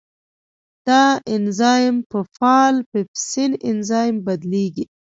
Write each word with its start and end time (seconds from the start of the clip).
دا 0.87 1.03
انزایم 1.35 1.95
په 2.09 2.19
فعال 2.35 2.75
پیپسین 2.91 3.51
انزایم 3.69 4.15
بدلېږي. 4.25 4.85